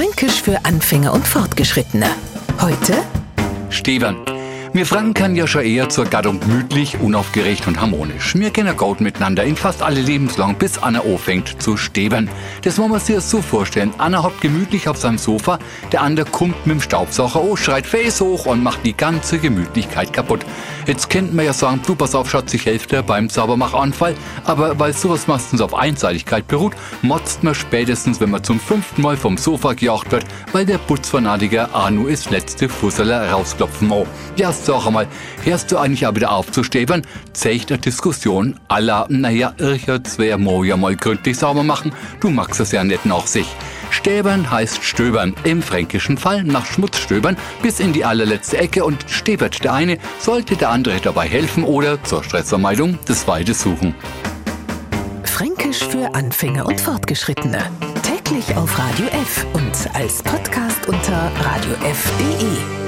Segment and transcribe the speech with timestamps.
[0.00, 2.06] Fränkisch für Anfänger und Fortgeschrittene.
[2.58, 2.94] Heute
[3.68, 4.29] Stevern.
[4.72, 8.36] Wir Franken ja schon eher zur Gattung gemütlich, unaufgeregt und harmonisch.
[8.36, 12.30] Wir kennen gut miteinander in fast alle lebenslang, bis Anna anfängt zu stebern.
[12.62, 13.92] Das wollen wir sich so vorstellen.
[13.98, 15.58] Anna hockt gemütlich auf seinem Sofa,
[15.90, 20.12] der andere kommt mit dem Staubsauger, oh, schreit Face hoch und macht die ganze Gemütlichkeit
[20.12, 20.46] kaputt.
[20.86, 24.14] Jetzt kennt man ja sagen, du pass auf, Schatz, ich helfe dir beim Saubermachanfall.
[24.44, 29.16] Aber weil sowas meistens auf Einseitigkeit beruht, motzt man spätestens, wenn man zum fünften Mal
[29.16, 34.06] vom Sofa gejagt wird, weil der Putzfanatiker Anu ist letzte Fusseler rausklopfen mo.
[34.36, 35.06] Ja, sag einmal,
[35.44, 37.02] hörst du eigentlich auch wieder auf zu stäbern?
[37.32, 42.60] Zeigt eine Diskussion aller, naja, jetzt wär mo ja mal gründlich sauber machen, du magst
[42.60, 43.46] es ja nicht nach sich.
[43.90, 49.04] Stäbern heißt stöbern, im fränkischen Fall nach Schmutz stöbern bis in die allerletzte Ecke und
[49.08, 53.94] stäbert der eine, sollte der andere dabei helfen oder zur Stressvermeidung das Weite suchen.
[55.24, 57.70] Fränkisch für Anfänger und Fortgeschrittene.
[58.02, 62.79] Täglich auf Radio F und als Podcast unter radiof.de.